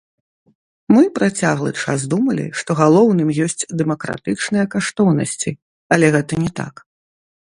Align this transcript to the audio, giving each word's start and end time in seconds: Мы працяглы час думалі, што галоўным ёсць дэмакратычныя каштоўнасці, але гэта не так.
Мы 0.95 1.03
працяглы 1.17 1.71
час 1.83 2.05
думалі, 2.13 2.45
што 2.61 2.77
галоўным 2.81 3.29
ёсць 3.49 3.67
дэмакратычныя 3.83 4.65
каштоўнасці, 4.73 5.51
але 5.99 6.05
гэта 6.17 6.33
не 6.47 6.51
так. 6.63 6.75